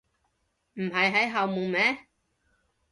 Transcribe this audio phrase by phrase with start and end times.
[0.73, 2.07] 唔係喺後門咩？